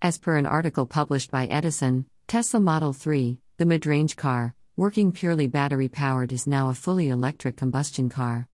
As 0.00 0.16
per 0.16 0.36
an 0.36 0.46
article 0.46 0.86
published 0.86 1.32
by 1.32 1.46
Edison, 1.46 2.06
Tesla 2.28 2.60
Model 2.60 2.92
3, 2.92 3.40
the 3.56 3.66
mid 3.66 3.84
range 3.84 4.14
car, 4.14 4.54
working 4.76 5.10
purely 5.10 5.48
battery 5.48 5.88
powered, 5.88 6.32
is 6.32 6.46
now 6.46 6.68
a 6.68 6.74
fully 6.74 7.08
electric 7.08 7.56
combustion 7.56 8.08
car. 8.08 8.46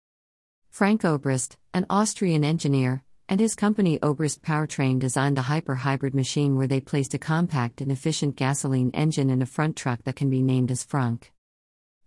Frank 0.70 1.02
Obrist, 1.02 1.58
an 1.74 1.84
Austrian 1.90 2.44
engineer, 2.44 3.04
and 3.28 3.40
his 3.40 3.54
company 3.54 3.98
Obrist 3.98 4.40
Powertrain 4.40 4.98
designed 4.98 5.36
the 5.36 5.42
hyper 5.42 5.74
hybrid 5.74 6.14
machine 6.14 6.56
where 6.56 6.66
they 6.66 6.80
placed 6.80 7.12
a 7.12 7.18
compact 7.18 7.82
and 7.82 7.92
efficient 7.92 8.36
gasoline 8.36 8.90
engine 8.94 9.28
in 9.28 9.42
a 9.42 9.46
front 9.46 9.76
truck 9.76 10.02
that 10.04 10.16
can 10.16 10.30
be 10.30 10.40
named 10.40 10.70
as 10.70 10.82
Frunk. 10.82 11.24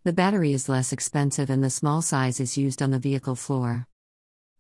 The 0.04 0.14
battery 0.14 0.52
is 0.52 0.68
less 0.68 0.92
expensive 0.92 1.52
and 1.52 1.64
the 1.64 1.70
small 1.70 2.02
size 2.02 2.40
is 2.40 2.58
used 2.58 2.82
on 2.82 2.90
the 2.90 2.98
vehicle 2.98 3.36
floor. 3.36 3.86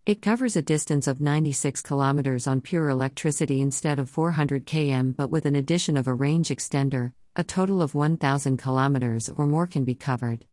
It 0.07 0.21
covers 0.21 0.55
a 0.55 0.61
distance 0.61 1.05
of 1.05 1.19
96 1.19 1.81
kilometers 1.81 2.47
on 2.47 2.61
pure 2.61 2.87
electricity 2.87 3.59
instead 3.59 3.99
of 3.99 4.09
400 4.09 4.65
km, 4.65 5.13
but 5.13 5.29
with 5.29 5.45
an 5.45 5.57
addition 5.57 5.97
of 5.97 6.07
a 6.07 6.13
range 6.13 6.47
extender, 6.47 7.11
a 7.35 7.43
total 7.43 7.81
of 7.81 7.93
1,000 7.93 8.55
kilometers 8.55 9.27
or 9.27 9.45
more 9.45 9.67
can 9.67 9.83
be 9.83 9.95
covered. 9.95 10.45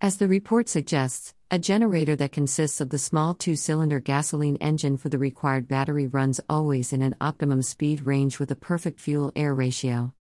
As 0.00 0.16
the 0.16 0.26
report 0.26 0.68
suggests, 0.68 1.34
a 1.52 1.58
generator 1.60 2.16
that 2.16 2.32
consists 2.32 2.80
of 2.80 2.90
the 2.90 2.98
small 2.98 3.32
two 3.34 3.54
cylinder 3.54 4.00
gasoline 4.00 4.56
engine 4.56 4.96
for 4.96 5.08
the 5.08 5.18
required 5.18 5.68
battery 5.68 6.08
runs 6.08 6.40
always 6.48 6.92
in 6.92 7.00
an 7.00 7.14
optimum 7.20 7.62
speed 7.62 8.06
range 8.06 8.40
with 8.40 8.50
a 8.50 8.56
perfect 8.56 8.98
fuel 8.98 9.30
air 9.36 9.54
ratio. 9.54 10.14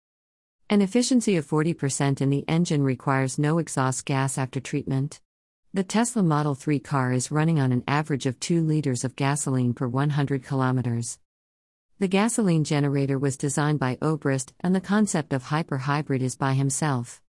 An 0.70 0.82
efficiency 0.82 1.38
of 1.38 1.48
40% 1.48 2.20
in 2.20 2.30
the 2.30 2.44
engine 2.50 2.84
requires 2.84 3.40
no 3.40 3.60
exhaust 3.60 4.04
gas 4.04 4.38
after 4.38 4.60
treatment. 4.60 5.22
The 5.76 5.84
Tesla 5.84 6.22
Model 6.22 6.54
3 6.54 6.78
car 6.78 7.14
is 7.14 7.32
running 7.32 7.60
on 7.60 7.72
an 7.72 7.84
average 7.88 8.28
of 8.28 8.40
2 8.40 8.62
liters 8.62 9.04
of 9.04 9.16
gasoline 9.16 9.74
per 9.74 9.88
100 9.88 10.44
kilometers. 10.44 11.18
The 11.98 12.08
gasoline 12.08 12.64
generator 12.64 13.18
was 13.18 13.38
designed 13.38 13.80
by 13.80 13.98
Obrist, 14.00 14.54
and 14.60 14.76
the 14.76 14.80
concept 14.80 15.34
of 15.34 15.46
hyper 15.46 15.80
hybrid 15.80 16.22
is 16.22 16.36
by 16.36 16.54
himself. 16.54 17.24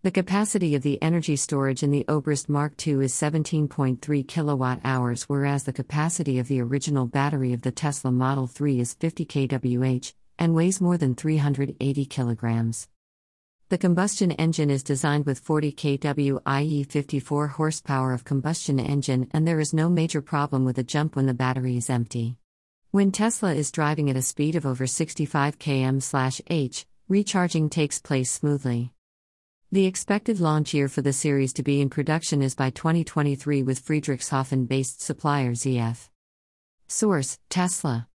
The 0.00 0.10
capacity 0.10 0.74
of 0.74 0.80
the 0.80 1.02
energy 1.02 1.36
storage 1.36 1.82
in 1.82 1.90
the 1.90 2.06
Obrist 2.08 2.48
Mark 2.48 2.72
II 2.86 3.04
is 3.04 3.12
17.3 3.12 4.26
kilowatt 4.26 4.80
hours, 4.82 5.24
whereas 5.24 5.64
the 5.64 5.72
capacity 5.74 6.38
of 6.38 6.48
the 6.48 6.62
original 6.62 7.04
battery 7.04 7.52
of 7.52 7.60
the 7.60 7.70
Tesla 7.70 8.10
Model 8.10 8.46
3 8.46 8.80
is 8.80 8.94
50 8.94 9.26
kWh 9.26 10.14
and 10.38 10.54
weighs 10.54 10.80
more 10.80 10.96
than 10.96 11.14
380 11.14 12.06
kilograms. 12.06 12.88
The 13.70 13.78
combustion 13.78 14.32
engine 14.32 14.68
is 14.68 14.82
designed 14.82 15.26
with 15.26 15.38
40 15.38 15.70
kW, 15.70 16.42
i.e., 16.44 16.82
54 16.82 17.46
horsepower 17.46 18.12
of 18.12 18.24
combustion 18.24 18.80
engine, 18.80 19.28
and 19.30 19.46
there 19.46 19.60
is 19.60 19.72
no 19.72 19.88
major 19.88 20.20
problem 20.20 20.64
with 20.64 20.76
a 20.78 20.82
jump 20.82 21.14
when 21.14 21.26
the 21.26 21.34
battery 21.34 21.76
is 21.76 21.88
empty. 21.88 22.36
When 22.90 23.12
Tesla 23.12 23.54
is 23.54 23.70
driving 23.70 24.10
at 24.10 24.16
a 24.16 24.22
speed 24.22 24.56
of 24.56 24.66
over 24.66 24.88
65 24.88 25.60
km/h, 25.60 26.84
recharging 27.08 27.70
takes 27.70 28.00
place 28.00 28.32
smoothly. 28.32 28.92
The 29.70 29.86
expected 29.86 30.40
launch 30.40 30.74
year 30.74 30.88
for 30.88 31.02
the 31.02 31.12
series 31.12 31.52
to 31.52 31.62
be 31.62 31.80
in 31.80 31.90
production 31.90 32.42
is 32.42 32.56
by 32.56 32.70
2023 32.70 33.62
with 33.62 33.84
Friedrichshafen 33.84 34.66
based 34.66 35.00
supplier 35.00 35.52
ZF. 35.52 36.08
Source 36.88 37.38
Tesla. 37.48 38.08